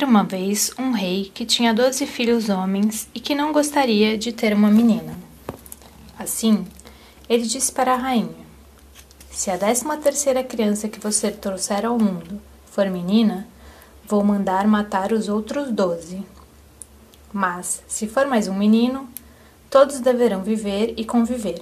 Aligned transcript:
Era 0.00 0.08
uma 0.08 0.24
vez 0.24 0.72
um 0.78 0.92
rei 0.92 1.30
que 1.34 1.44
tinha 1.44 1.74
doze 1.74 2.06
filhos 2.06 2.48
homens 2.48 3.06
e 3.14 3.20
que 3.20 3.34
não 3.34 3.52
gostaria 3.52 4.16
de 4.16 4.32
ter 4.32 4.54
uma 4.54 4.70
menina. 4.70 5.14
Assim, 6.18 6.66
ele 7.28 7.42
disse 7.42 7.70
para 7.70 7.92
a 7.92 7.98
rainha: 7.98 8.46
Se 9.30 9.50
a 9.50 9.58
décima 9.58 9.98
terceira 9.98 10.42
criança 10.42 10.88
que 10.88 10.98
você 10.98 11.30
trouxer 11.30 11.84
ao 11.84 11.98
mundo 11.98 12.40
for 12.64 12.88
menina, 12.88 13.46
vou 14.06 14.24
mandar 14.24 14.66
matar 14.66 15.12
os 15.12 15.28
outros 15.28 15.70
doze. 15.70 16.24
Mas, 17.30 17.82
se 17.86 18.08
for 18.08 18.26
mais 18.26 18.48
um 18.48 18.54
menino, 18.54 19.06
todos 19.68 20.00
deverão 20.00 20.42
viver 20.42 20.94
e 20.96 21.04
conviver. 21.04 21.60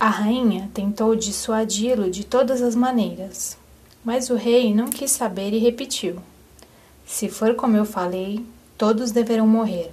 A 0.00 0.08
rainha 0.08 0.70
tentou 0.72 1.14
dissuadi-lo 1.14 2.10
de 2.10 2.24
todas 2.24 2.62
as 2.62 2.74
maneiras, 2.74 3.58
mas 4.02 4.30
o 4.30 4.36
rei 4.36 4.74
não 4.74 4.86
quis 4.86 5.10
saber 5.10 5.52
e 5.52 5.58
repetiu: 5.58 6.16
se 7.06 7.28
for 7.28 7.54
como 7.54 7.76
eu 7.76 7.84
falei, 7.84 8.44
todos 8.78 9.10
deverão 9.10 9.46
morrer. 9.46 9.92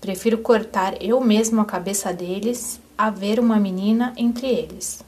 Prefiro 0.00 0.38
cortar 0.38 1.02
eu 1.02 1.20
mesmo 1.20 1.60
a 1.60 1.64
cabeça 1.64 2.12
deles 2.12 2.80
a 2.96 3.10
ver 3.10 3.40
uma 3.40 3.58
menina 3.58 4.12
entre 4.16 4.46
eles. 4.46 5.02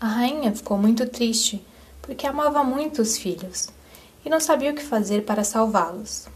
A 0.00 0.06
rainha 0.06 0.54
ficou 0.54 0.78
muito 0.78 1.06
triste, 1.06 1.62
porque 2.02 2.26
amava 2.26 2.64
muito 2.64 3.02
os 3.02 3.16
filhos 3.16 3.68
e 4.24 4.30
não 4.30 4.40
sabia 4.40 4.70
o 4.70 4.74
que 4.74 4.82
fazer 4.82 5.24
para 5.24 5.44
salvá-los. 5.44 6.26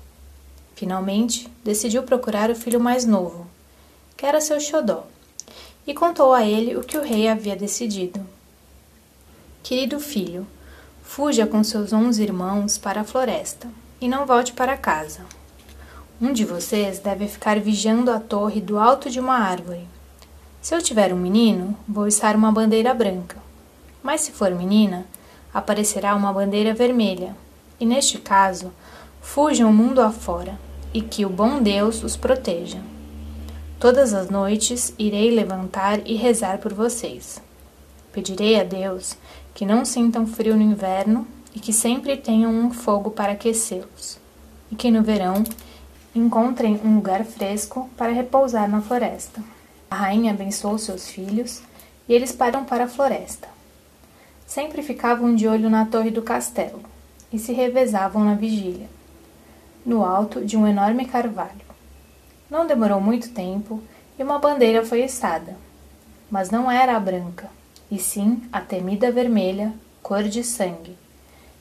Finalmente, 0.74 1.48
decidiu 1.62 2.02
procurar 2.02 2.50
o 2.50 2.54
filho 2.54 2.80
mais 2.80 3.04
novo, 3.04 3.46
que 4.16 4.26
era 4.26 4.40
seu 4.40 4.58
xodó, 4.60 5.06
e 5.86 5.94
contou 5.94 6.32
a 6.32 6.44
ele 6.44 6.76
o 6.76 6.82
que 6.82 6.98
o 6.98 7.02
rei 7.02 7.28
havia 7.28 7.54
decidido. 7.54 8.26
Querido 9.62 10.00
filho, 10.00 10.46
Fuja 11.04 11.46
com 11.46 11.62
seus 11.62 11.92
onze 11.92 12.24
irmãos 12.24 12.76
para 12.76 13.02
a 13.02 13.04
floresta 13.04 13.68
e 14.00 14.08
não 14.08 14.26
volte 14.26 14.52
para 14.52 14.76
casa. 14.76 15.20
Um 16.20 16.32
de 16.32 16.44
vocês 16.44 16.98
deve 16.98 17.28
ficar 17.28 17.60
vigiando 17.60 18.10
a 18.10 18.18
torre 18.18 18.60
do 18.60 18.78
alto 18.78 19.08
de 19.08 19.20
uma 19.20 19.34
árvore. 19.34 19.86
Se 20.60 20.74
eu 20.74 20.82
tiver 20.82 21.14
um 21.14 21.16
menino, 21.16 21.76
vou 21.86 22.08
içar 22.08 22.34
uma 22.34 22.50
bandeira 22.50 22.92
branca. 22.92 23.36
Mas 24.02 24.22
se 24.22 24.32
for 24.32 24.50
menina, 24.50 25.06
aparecerá 25.52 26.16
uma 26.16 26.32
bandeira 26.32 26.74
vermelha. 26.74 27.36
E 27.78 27.86
neste 27.86 28.18
caso, 28.18 28.72
fujam 29.20 29.70
o 29.70 29.72
mundo 29.72 30.00
afora 30.00 30.58
e 30.92 31.00
que 31.00 31.24
o 31.24 31.30
bom 31.30 31.62
Deus 31.62 32.02
os 32.02 32.16
proteja. 32.16 32.80
Todas 33.78 34.14
as 34.14 34.30
noites 34.30 34.92
irei 34.98 35.30
levantar 35.30 36.00
e 36.04 36.16
rezar 36.16 36.58
por 36.58 36.72
vocês. 36.72 37.40
Pedirei 38.12 38.58
a 38.58 38.64
Deus 38.64 39.16
que 39.54 39.64
não 39.64 39.84
sintam 39.84 40.26
frio 40.26 40.56
no 40.56 40.62
inverno 40.62 41.26
e 41.54 41.60
que 41.60 41.72
sempre 41.72 42.16
tenham 42.16 42.52
um 42.52 42.70
fogo 42.72 43.10
para 43.10 43.32
aquecê-los, 43.32 44.18
e 44.70 44.74
que 44.74 44.90
no 44.90 45.02
verão 45.02 45.44
encontrem 46.14 46.80
um 46.84 46.96
lugar 46.96 47.24
fresco 47.24 47.88
para 47.96 48.12
repousar 48.12 48.68
na 48.68 48.82
floresta. 48.82 49.40
A 49.88 49.94
rainha 49.94 50.32
abençoou 50.32 50.76
seus 50.76 51.08
filhos 51.08 51.62
e 52.08 52.12
eles 52.12 52.32
param 52.32 52.64
para 52.64 52.84
a 52.84 52.88
floresta. 52.88 53.48
Sempre 54.44 54.82
ficavam 54.82 55.34
de 55.34 55.46
olho 55.46 55.70
na 55.70 55.86
torre 55.86 56.10
do 56.10 56.22
castelo 56.22 56.80
e 57.32 57.38
se 57.38 57.52
revezavam 57.52 58.24
na 58.24 58.34
vigília, 58.34 58.88
no 59.86 60.04
alto 60.04 60.44
de 60.44 60.56
um 60.56 60.66
enorme 60.66 61.06
carvalho. 61.06 61.64
Não 62.50 62.66
demorou 62.66 63.00
muito 63.00 63.30
tempo 63.30 63.80
e 64.18 64.22
uma 64.22 64.38
bandeira 64.38 64.84
foi 64.84 65.04
içada, 65.04 65.56
mas 66.30 66.50
não 66.50 66.70
era 66.70 66.96
a 66.96 67.00
branca, 67.00 67.48
e 67.94 67.98
sim 68.00 68.42
a 68.52 68.60
temida 68.60 69.12
vermelha, 69.12 69.72
cor 70.02 70.24
de 70.24 70.42
sangue, 70.42 70.98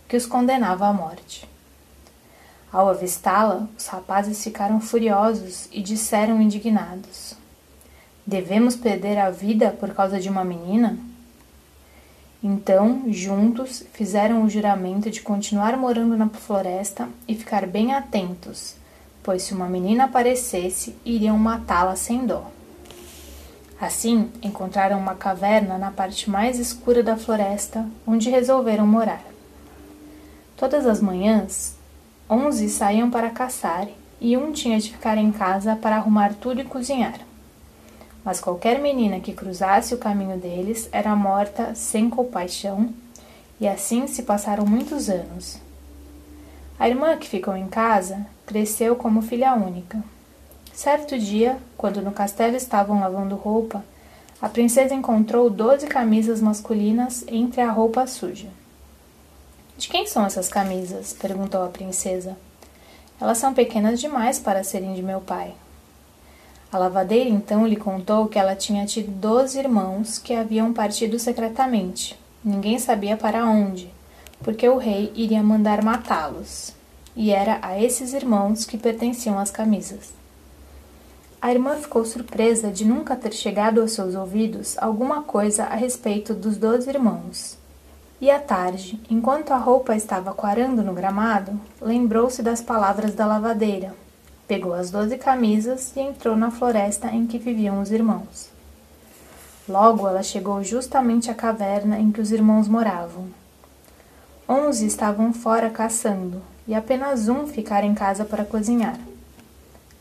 que 0.08 0.18
os 0.18 0.26
condenava 0.26 0.88
à 0.88 0.92
morte. 0.92 1.48
Ao 2.72 2.90
avistá-la, 2.90 3.68
os 3.78 3.86
rapazes 3.86 4.44
ficaram 4.44 4.82
furiosos 4.82 5.70
e 5.72 5.80
disseram 5.80 6.42
indignados: 6.42 7.36
Devemos 8.26 8.76
perder 8.76 9.20
a 9.20 9.30
vida 9.30 9.78
por 9.80 9.94
causa 9.94 10.20
de 10.20 10.28
uma 10.28 10.44
menina? 10.44 10.98
Então, 12.42 13.04
juntos, 13.10 13.84
fizeram 13.94 14.44
o 14.44 14.50
juramento 14.50 15.12
de 15.12 15.22
continuar 15.22 15.78
morando 15.78 16.18
na 16.18 16.28
floresta 16.30 17.08
e 17.28 17.36
ficar 17.36 17.68
bem 17.68 17.94
atentos, 17.94 18.76
pois 19.22 19.44
se 19.44 19.54
uma 19.54 19.70
menina 19.70 20.06
aparecesse, 20.06 20.96
iriam 21.06 21.38
matá-la 21.38 21.96
sem 21.96 22.26
dó. 22.26 22.50
Assim, 23.84 24.32
encontraram 24.42 24.98
uma 24.98 25.14
caverna 25.14 25.78
na 25.78 25.92
parte 25.92 26.30
mais 26.30 26.58
escura 26.58 27.04
da 27.04 27.18
floresta, 27.18 27.86
onde 28.08 28.30
resolveram 28.30 28.88
morar. 28.88 29.22
Todas 30.56 30.88
as 30.88 31.02
manhãs, 31.02 31.76
onze 32.30 32.70
saíam 32.70 33.12
para 33.12 33.30
caçar 33.30 33.90
e 34.22 34.38
um 34.38 34.54
tinha 34.54 34.80
de 34.80 34.90
ficar 34.90 35.18
em 35.18 35.34
casa 35.34 35.76
para 35.76 35.98
arrumar 35.98 36.34
tudo 36.36 36.62
e 36.62 36.64
cozinhar. 36.64 37.20
Mas 38.24 38.40
qualquer 38.40 38.80
menina 38.80 39.20
que 39.20 39.34
cruzasse 39.34 39.94
o 39.94 39.98
caminho 39.98 40.38
deles 40.38 40.88
era 40.90 41.14
morta 41.14 41.76
sem 41.76 42.10
compaixão, 42.10 42.90
e 43.60 43.68
assim 43.68 44.08
se 44.08 44.24
passaram 44.24 44.66
muitos 44.66 45.10
anos. 45.10 45.60
A 46.80 46.88
irmã 46.88 47.18
que 47.18 47.28
ficou 47.28 47.54
em 47.54 47.68
casa 47.68 48.26
cresceu 48.46 48.96
como 48.96 49.22
filha 49.22 49.54
única. 49.54 50.02
Certo 50.74 51.20
dia, 51.20 51.60
quando 51.78 52.02
no 52.02 52.12
castelo 52.12 52.56
estavam 52.56 53.00
lavando 53.00 53.36
roupa, 53.36 53.86
a 54.42 54.50
princesa 54.50 54.96
encontrou 54.96 55.48
doze 55.48 55.86
camisas 55.86 56.42
masculinas 56.42 57.24
entre 57.28 57.62
a 57.62 57.72
roupa 57.72 58.08
suja. 58.08 58.50
De 59.78 59.88
quem 59.88 60.08
são 60.08 60.26
essas 60.26 60.50
camisas? 60.50 61.14
perguntou 61.14 61.64
a 61.64 61.70
princesa. 61.70 62.36
Elas 63.22 63.38
são 63.38 63.54
pequenas 63.54 64.02
demais 64.02 64.40
para 64.40 64.64
serem 64.64 64.96
de 64.96 65.04
meu 65.04 65.22
pai. 65.22 65.54
A 66.72 66.78
lavadeira 66.80 67.30
então 67.30 67.68
lhe 67.68 67.76
contou 67.76 68.28
que 68.28 68.40
ela 68.40 68.56
tinha 68.56 68.84
tido 68.88 69.12
doze 69.12 69.60
irmãos 69.60 70.18
que 70.18 70.34
haviam 70.34 70.74
partido 70.74 71.20
secretamente. 71.20 72.20
Ninguém 72.44 72.80
sabia 72.80 73.16
para 73.16 73.46
onde, 73.46 73.94
porque 74.44 74.68
o 74.68 74.78
rei 74.78 75.12
iria 75.16 75.44
mandar 75.44 75.84
matá-los. 75.84 76.74
E 77.16 77.30
era 77.30 77.60
a 77.62 77.80
esses 77.80 78.12
irmãos 78.12 78.66
que 78.66 78.76
pertenciam 78.76 79.38
as 79.38 79.52
camisas. 79.52 80.23
A 81.44 81.52
irmã 81.52 81.76
ficou 81.76 82.06
surpresa 82.06 82.72
de 82.72 82.86
nunca 82.86 83.18
ter 83.18 83.34
chegado 83.34 83.82
aos 83.82 83.92
seus 83.92 84.16
ouvidos 84.16 84.78
alguma 84.78 85.24
coisa 85.24 85.66
a 85.66 85.76
respeito 85.76 86.34
dos 86.34 86.56
dois 86.56 86.88
irmãos. 86.88 87.58
E 88.22 88.32
à 88.32 88.40
tarde, 88.40 88.98
enquanto 89.10 89.52
a 89.52 89.58
roupa 89.58 89.94
estava 89.94 90.34
quarando 90.34 90.82
no 90.82 90.94
gramado, 90.94 91.60
lembrou-se 91.82 92.42
das 92.42 92.62
palavras 92.62 93.14
da 93.14 93.26
lavadeira, 93.26 93.94
pegou 94.48 94.74
as 94.74 94.90
doze 94.90 95.18
camisas 95.18 95.94
e 95.98 96.00
entrou 96.00 96.38
na 96.38 96.50
floresta 96.50 97.10
em 97.10 97.28
que 97.28 97.38
viviam 97.38 97.82
os 97.82 97.92
irmãos. 97.92 98.50
Logo 99.68 100.08
ela 100.08 100.24
chegou 100.24 100.64
justamente 100.64 101.30
à 101.30 101.34
caverna 101.34 102.00
em 102.00 102.10
que 102.10 102.22
os 102.22 102.32
irmãos 102.32 102.70
moravam. 102.70 103.28
Onze 104.48 104.86
estavam 104.86 105.34
fora 105.34 105.70
caçando, 105.70 106.42
e 106.66 106.74
apenas 106.74 107.28
um 107.28 107.46
ficara 107.46 107.86
em 107.86 107.94
casa 107.94 108.24
para 108.24 108.46
cozinhar. 108.46 108.98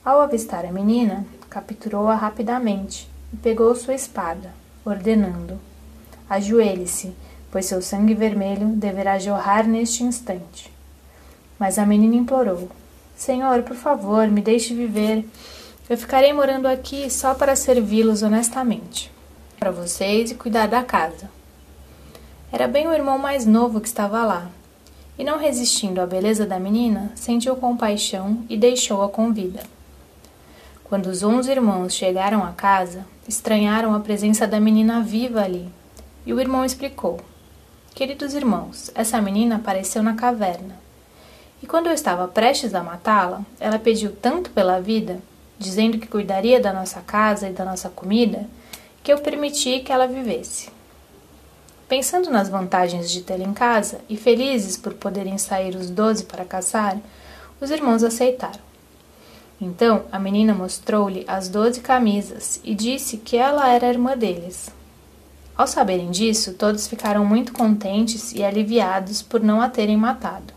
Ao 0.05 0.21
avistar 0.21 0.65
a 0.65 0.73
menina, 0.73 1.25
capturou-a 1.49 2.17
rapidamente 2.17 3.09
e 3.33 3.37
pegou 3.37 3.73
sua 3.77 3.95
espada, 3.95 4.53
ordenando: 4.85 5.61
Ajoelhe-se, 6.29 7.15
pois 7.53 7.67
seu 7.67 7.81
sangue 7.81 8.13
vermelho 8.13 8.67
deverá 8.71 9.17
jorrar 9.21 9.65
neste 9.65 10.03
instante. 10.03 10.73
Mas 11.57 11.79
a 11.79 11.87
menina 11.87 12.17
implorou: 12.17 12.69
Senhor, 13.15 13.63
por 13.63 13.77
favor, 13.77 14.27
me 14.27 14.41
deixe 14.41 14.75
viver. 14.75 15.25
Eu 15.89 15.97
ficarei 15.97 16.33
morando 16.33 16.67
aqui 16.67 17.09
só 17.09 17.33
para 17.33 17.55
servi-los 17.55 18.25
honestamente, 18.25 19.09
para 19.57 19.71
vocês 19.71 20.33
e 20.33 20.35
cuidar 20.35 20.67
da 20.67 20.83
casa. 20.83 21.31
Era 22.51 22.67
bem 22.67 22.89
o 22.89 22.93
irmão 22.93 23.19
mais 23.19 23.47
novo 23.47 23.81
que 23.81 23.87
estava 23.87 24.25
lá, 24.25 24.51
e 25.17 25.23
não 25.23 25.39
resistindo 25.39 26.01
à 26.01 26.07
beleza 26.07 26.45
da 26.45 26.59
menina, 26.59 27.13
sentiu 27.15 27.55
compaixão 27.55 28.45
e 28.49 28.57
deixou-a 28.57 29.09
com 29.09 29.33
vida. 29.33 29.63
Quando 30.93 31.07
os 31.07 31.23
onze 31.23 31.51
irmãos 31.51 31.95
chegaram 31.95 32.45
à 32.45 32.53
casa, 32.53 33.07
estranharam 33.27 33.95
a 33.95 34.01
presença 34.01 34.47
da 34.47 34.61
menina 34.61 35.01
viva 35.01 35.43
ali. 35.43 35.73
E 36.27 36.35
o 36.35 36.39
irmão 36.39 36.67
explicou: 36.67 37.19
Queridos 37.95 38.35
irmãos, 38.35 38.91
essa 38.95 39.19
menina 39.19 39.57
apareceu 39.57 40.03
na 40.03 40.13
caverna. 40.13 40.77
E 41.63 41.67
quando 41.67 41.87
eu 41.87 41.95
estava 41.95 42.29
prestes 42.29 42.75
a 42.75 42.83
matá-la, 42.83 43.41
ela 43.59 43.79
pediu 43.79 44.15
tanto 44.15 44.51
pela 44.51 44.83
vida, 44.83 45.19
dizendo 45.59 45.97
que 45.97 46.07
cuidaria 46.07 46.61
da 46.61 46.75
nossa 46.75 47.01
casa 47.01 47.49
e 47.49 47.55
da 47.55 47.65
nossa 47.65 47.89
comida, 47.89 48.47
que 49.03 49.11
eu 49.11 49.19
permiti 49.19 49.81
que 49.81 49.93
ela 49.93 50.07
vivesse. 50.07 50.69
Pensando 51.89 52.29
nas 52.29 52.51
vantagens 52.51 53.11
de 53.11 53.23
tê-la 53.23 53.45
em 53.45 53.55
casa 53.55 53.99
e 54.11 54.17
felizes 54.19 54.77
por 54.77 54.93
poderem 54.93 55.39
sair 55.39 55.75
os 55.75 55.89
doze 55.89 56.25
para 56.25 56.45
caçar, 56.45 56.99
os 57.63 57.71
irmãos 57.71 58.05
aceitaram. 58.05 58.72
Então 59.63 60.07
a 60.11 60.19
menina 60.19 60.53
mostrou-lhe 60.53 61.25
as 61.29 61.49
doze 61.49 61.81
camisas 61.81 62.61
e 62.65 62.75
disse 62.75 63.17
que 63.17 63.37
ela 63.37 63.69
era 63.69 63.89
irmã 63.89 64.19
deles. 64.19 64.69
Ao 65.57 65.69
saberem 65.69 66.11
disso, 66.11 66.55
todos 66.55 66.89
ficaram 66.89 67.25
muito 67.25 67.53
contentes 67.53 68.33
e 68.33 68.43
aliviados 68.43 69.23
por 69.23 69.41
não 69.41 69.63
a 69.63 69.69
terem 69.69 69.97
matado. 69.97 70.53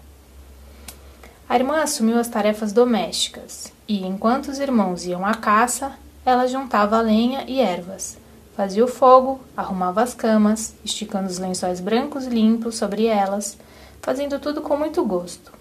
A 1.48 1.56
irmã 1.56 1.84
assumiu 1.84 2.18
as 2.18 2.28
tarefas 2.28 2.74
domésticas 2.74 3.72
e, 3.88 4.04
enquanto 4.04 4.48
os 4.48 4.58
irmãos 4.58 5.06
iam 5.06 5.24
à 5.24 5.36
caça, 5.36 5.92
ela 6.26 6.48
juntava 6.48 7.00
lenha 7.00 7.46
e 7.48 7.60
ervas, 7.60 8.18
fazia 8.56 8.84
o 8.84 8.88
fogo, 8.88 9.40
arrumava 9.56 10.02
as 10.02 10.16
camas, 10.16 10.74
esticando 10.84 11.28
os 11.28 11.38
lençóis 11.38 11.80
brancos 11.80 12.26
limpos 12.26 12.74
sobre 12.74 13.06
elas, 13.06 13.56
fazendo 14.02 14.40
tudo 14.40 14.64
com 14.64 14.76
muito 14.76 15.06
gosto. 15.06 15.55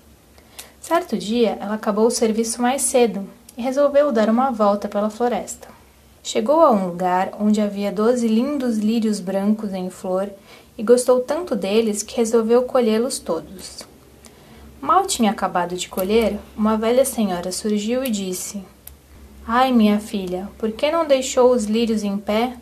Certo 0.86 1.16
dia, 1.16 1.56
ela 1.62 1.76
acabou 1.76 2.06
o 2.06 2.10
serviço 2.10 2.60
mais 2.60 2.82
cedo 2.82 3.26
e 3.56 3.62
resolveu 3.62 4.12
dar 4.12 4.28
uma 4.28 4.50
volta 4.50 4.86
pela 4.86 5.08
floresta. 5.08 5.66
Chegou 6.22 6.60
a 6.60 6.70
um 6.70 6.88
lugar 6.88 7.32
onde 7.40 7.58
havia 7.58 7.90
doze 7.90 8.28
lindos 8.28 8.76
lírios 8.76 9.18
brancos 9.18 9.72
em 9.72 9.88
flor 9.88 10.28
e 10.76 10.82
gostou 10.82 11.22
tanto 11.22 11.56
deles 11.56 12.02
que 12.02 12.18
resolveu 12.18 12.64
colhê-los 12.64 13.18
todos. 13.18 13.86
Mal 14.78 15.06
tinha 15.06 15.30
acabado 15.30 15.74
de 15.74 15.88
colher, 15.88 16.38
uma 16.54 16.76
velha 16.76 17.06
senhora 17.06 17.50
surgiu 17.50 18.04
e 18.04 18.10
disse: 18.10 18.62
Ai, 19.46 19.72
minha 19.72 19.98
filha, 19.98 20.50
por 20.58 20.70
que 20.70 20.90
não 20.90 21.06
deixou 21.06 21.50
os 21.50 21.64
lírios 21.64 22.04
em 22.04 22.18
pé? 22.18 22.58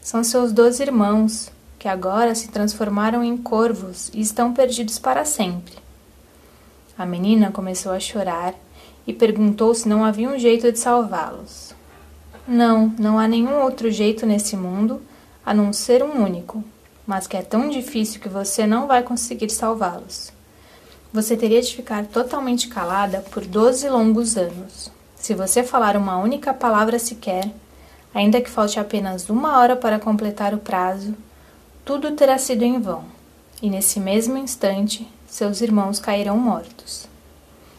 São 0.00 0.24
seus 0.24 0.52
doze 0.54 0.82
irmãos, 0.82 1.52
que 1.78 1.86
agora 1.86 2.34
se 2.34 2.48
transformaram 2.48 3.22
em 3.22 3.36
corvos 3.36 4.10
e 4.14 4.22
estão 4.22 4.54
perdidos 4.54 4.98
para 4.98 5.26
sempre. 5.26 5.82
A 6.96 7.06
menina 7.06 7.50
começou 7.50 7.92
a 7.92 8.00
chorar 8.00 8.54
e 9.06 9.12
perguntou 9.12 9.74
se 9.74 9.88
não 9.88 10.04
havia 10.04 10.28
um 10.28 10.38
jeito 10.38 10.70
de 10.70 10.78
salvá-los. 10.78 11.74
Não, 12.46 12.94
não 12.98 13.18
há 13.18 13.26
nenhum 13.26 13.62
outro 13.62 13.90
jeito 13.90 14.26
nesse 14.26 14.56
mundo 14.56 15.00
a 15.44 15.54
não 15.54 15.72
ser 15.72 16.02
um 16.02 16.22
único, 16.22 16.62
mas 17.06 17.26
que 17.26 17.36
é 17.36 17.42
tão 17.42 17.68
difícil 17.68 18.20
que 18.20 18.28
você 18.28 18.66
não 18.66 18.86
vai 18.86 19.02
conseguir 19.02 19.50
salvá-los. 19.50 20.32
Você 21.12 21.36
teria 21.36 21.60
de 21.60 21.74
ficar 21.74 22.06
totalmente 22.06 22.68
calada 22.68 23.24
por 23.30 23.44
doze 23.44 23.88
longos 23.88 24.36
anos. 24.36 24.90
Se 25.16 25.34
você 25.34 25.62
falar 25.62 25.96
uma 25.96 26.18
única 26.18 26.52
palavra 26.52 26.98
sequer, 26.98 27.50
ainda 28.14 28.40
que 28.40 28.50
falte 28.50 28.78
apenas 28.78 29.28
uma 29.28 29.58
hora 29.58 29.76
para 29.76 29.98
completar 29.98 30.52
o 30.54 30.58
prazo, 30.58 31.14
tudo 31.84 32.12
terá 32.12 32.38
sido 32.38 32.62
em 32.62 32.80
vão, 32.80 33.04
e 33.60 33.68
nesse 33.68 33.98
mesmo 33.98 34.36
instante 34.36 35.08
seus 35.32 35.62
irmãos 35.62 35.98
cairão 35.98 36.36
mortos. 36.36 37.08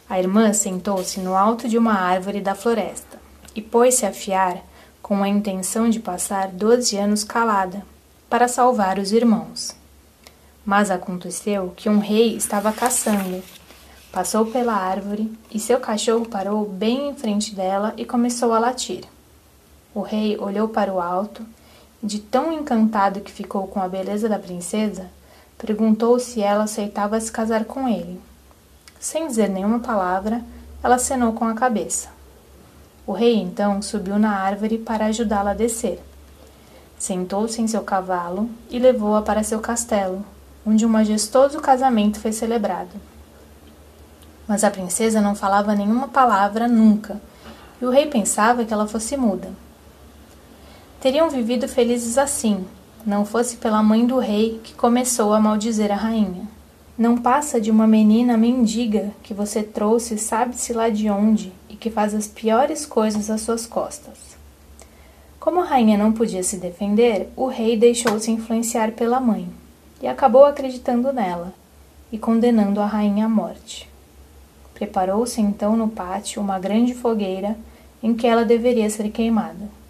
A 0.09 0.17
irmã 0.17 0.51
sentou-se 0.53 1.19
no 1.19 1.35
alto 1.35 1.69
de 1.69 1.77
uma 1.77 1.93
árvore 1.93 2.41
da 2.41 2.55
floresta 2.55 3.19
e 3.55 3.61
pôs-se 3.61 4.07
a 4.07 4.11
fiar 4.11 4.57
com 5.03 5.21
a 5.21 5.29
intenção 5.29 5.87
de 5.87 5.99
passar 5.99 6.47
doze 6.47 6.97
anos 6.97 7.23
calada 7.23 7.85
para 8.27 8.47
salvar 8.47 8.97
os 8.97 9.11
irmãos. 9.11 9.75
Mas 10.65 10.89
aconteceu 10.89 11.71
que 11.75 11.87
um 11.87 11.99
rei 11.99 12.35
estava 12.35 12.73
caçando. 12.73 13.43
Passou 14.11 14.47
pela 14.47 14.73
árvore 14.73 15.31
e 15.51 15.59
seu 15.59 15.79
cachorro 15.79 16.25
parou 16.25 16.65
bem 16.65 17.09
em 17.09 17.15
frente 17.15 17.53
dela 17.53 17.93
e 17.95 18.03
começou 18.03 18.51
a 18.51 18.57
latir. 18.57 19.03
O 19.93 20.01
rei 20.01 20.39
olhou 20.39 20.69
para 20.69 20.91
o 20.91 20.99
alto 20.99 21.45
e, 22.01 22.07
de 22.07 22.17
tão 22.17 22.51
encantado 22.51 23.21
que 23.21 23.31
ficou 23.31 23.67
com 23.67 23.79
a 23.79 23.87
beleza 23.87 24.27
da 24.27 24.39
princesa, 24.39 25.07
perguntou 25.65 26.19
se 26.19 26.41
ela 26.41 26.65
aceitava 26.65 27.19
se 27.21 27.31
casar 27.31 27.63
com 27.63 27.87
ele. 27.87 28.19
Sem 28.99 29.27
dizer 29.27 29.49
nenhuma 29.49 29.79
palavra, 29.79 30.43
ela 30.83 30.95
acenou 30.95 31.31
com 31.31 31.45
a 31.45 31.53
cabeça. 31.53 32.09
O 33.07 33.13
rei 33.13 33.37
então 33.37 33.81
subiu 33.81 34.19
na 34.19 34.35
árvore 34.37 34.77
para 34.77 35.05
ajudá-la 35.05 35.51
a 35.51 35.53
descer. 35.53 36.03
Sentou-se 36.99 37.61
em 37.61 37.67
seu 37.67 37.81
cavalo 37.81 38.49
e 38.69 38.77
levou-a 38.77 39.21
para 39.21 39.41
seu 39.41 39.59
castelo, 39.61 40.25
onde 40.65 40.85
um 40.85 40.89
majestoso 40.89 41.61
casamento 41.61 42.19
foi 42.19 42.33
celebrado. 42.33 42.91
Mas 44.45 44.65
a 44.65 44.71
princesa 44.71 45.21
não 45.21 45.33
falava 45.33 45.75
nenhuma 45.75 46.09
palavra 46.09 46.67
nunca, 46.67 47.21
e 47.81 47.85
o 47.85 47.89
rei 47.89 48.07
pensava 48.07 48.65
que 48.65 48.73
ela 48.73 48.87
fosse 48.87 49.15
muda. 49.15 49.49
Teriam 50.99 51.29
vivido 51.29 51.69
felizes 51.69 52.17
assim, 52.17 52.65
não 53.05 53.25
fosse 53.25 53.57
pela 53.57 53.83
mãe 53.83 54.05
do 54.05 54.17
rei 54.17 54.61
que 54.63 54.73
começou 54.73 55.33
a 55.33 55.39
maldizer 55.39 55.91
a 55.91 55.95
rainha. 55.95 56.47
Não 56.97 57.17
passa 57.17 57.59
de 57.59 57.69
uma 57.69 57.85
menina 57.85 58.37
mendiga 58.37 59.11
que 59.21 59.33
você 59.33 59.61
trouxe 59.61 60.17
sabe-se 60.17 60.71
lá 60.73 60.89
de 60.89 61.09
onde 61.09 61.51
e 61.67 61.75
que 61.75 61.89
faz 61.89 62.13
as 62.13 62.27
piores 62.27 62.85
coisas 62.85 63.29
às 63.29 63.41
suas 63.41 63.65
costas. 63.65 64.37
Como 65.39 65.59
a 65.59 65.65
rainha 65.65 65.97
não 65.97 66.13
podia 66.13 66.43
se 66.43 66.55
defender, 66.55 67.29
o 67.35 67.47
rei 67.47 67.75
deixou-se 67.75 68.31
influenciar 68.31 68.91
pela 68.91 69.19
mãe 69.19 69.49
e 70.01 70.07
acabou 70.07 70.45
acreditando 70.45 71.11
nela 71.11 71.53
e 72.11 72.17
condenando 72.17 72.79
a 72.79 72.85
rainha 72.85 73.25
à 73.25 73.29
morte. 73.29 73.89
Preparou-se 74.73 75.41
então 75.41 75.75
no 75.75 75.89
pátio 75.89 76.41
uma 76.41 76.59
grande 76.59 76.93
fogueira 76.93 77.57
em 78.01 78.13
que 78.13 78.27
ela 78.27 78.45
deveria 78.45 78.89
ser 78.89 79.09
queimada. 79.09 79.82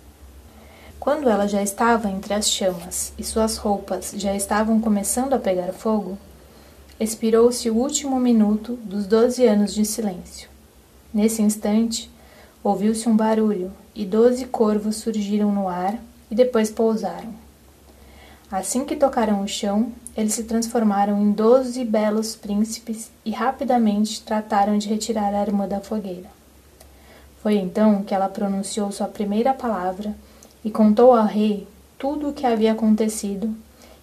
Quando 1.03 1.27
ela 1.27 1.49
já 1.49 1.61
estava 1.61 2.09
entre 2.09 2.33
as 2.33 2.49
chamas 2.49 3.11
e 3.17 3.25
suas 3.25 3.57
roupas 3.57 4.13
já 4.15 4.33
estavam 4.33 4.79
começando 4.79 5.33
a 5.33 5.37
pegar 5.37 5.73
fogo, 5.73 6.17
expirou-se 6.97 7.69
o 7.69 7.75
último 7.75 8.17
minuto 8.21 8.79
dos 8.85 9.05
doze 9.05 9.45
anos 9.45 9.73
de 9.73 9.83
silêncio. 9.83 10.47
Nesse 11.13 11.41
instante, 11.41 12.09
ouviu-se 12.63 13.09
um 13.09 13.17
barulho 13.17 13.69
e 13.93 14.05
doze 14.05 14.45
corvos 14.45 14.95
surgiram 14.95 15.51
no 15.51 15.67
ar 15.67 15.99
e 16.31 16.35
depois 16.35 16.71
pousaram. 16.71 17.33
Assim 18.49 18.85
que 18.85 18.95
tocaram 18.95 19.43
o 19.43 19.47
chão, 19.47 19.91
eles 20.15 20.33
se 20.33 20.45
transformaram 20.45 21.21
em 21.21 21.33
doze 21.33 21.83
belos 21.83 22.33
príncipes 22.33 23.11
e 23.25 23.31
rapidamente 23.31 24.21
trataram 24.21 24.77
de 24.77 24.87
retirar 24.87 25.35
a 25.35 25.41
irmã 25.41 25.67
da 25.67 25.81
fogueira. 25.81 26.29
Foi 27.41 27.55
então 27.55 28.03
que 28.03 28.15
ela 28.15 28.29
pronunciou 28.29 28.89
sua 28.89 29.09
primeira 29.09 29.53
palavra 29.53 30.15
e 30.63 30.71
contou 30.71 31.13
ao 31.13 31.25
rei 31.25 31.67
tudo 31.97 32.29
o 32.29 32.33
que 32.33 32.45
havia 32.45 32.71
acontecido 32.71 33.53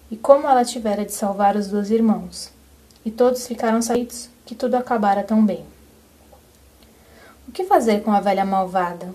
e 0.09 0.17
como 0.17 0.47
ela 0.47 0.65
tivera 0.65 1.05
de 1.05 1.11
salvar 1.13 1.55
os 1.55 1.67
dois 1.67 1.89
irmãos. 1.89 2.51
E 3.05 3.09
todos 3.09 3.47
ficaram 3.47 3.81
satisfeitos 3.81 4.29
que 4.45 4.53
tudo 4.53 4.75
acabara 4.75 5.23
tão 5.23 5.45
bem. 5.45 5.65
O 7.47 7.51
que 7.51 7.63
fazer 7.63 8.01
com 8.03 8.11
a 8.11 8.19
velha 8.19 8.45
malvada? 8.45 9.13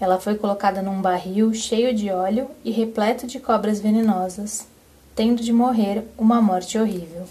Ela 0.00 0.18
foi 0.18 0.34
colocada 0.34 0.82
num 0.82 1.00
barril 1.00 1.54
cheio 1.54 1.94
de 1.94 2.10
óleo 2.10 2.50
e 2.64 2.70
repleto 2.70 3.26
de 3.26 3.38
cobras 3.38 3.80
venenosas, 3.80 4.66
tendo 5.14 5.42
de 5.42 5.52
morrer 5.52 6.04
uma 6.18 6.42
morte 6.42 6.76
horrível. 6.76 7.26